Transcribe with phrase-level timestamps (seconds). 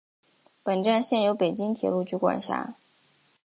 [0.63, 2.73] 本站现由北京铁路局管辖。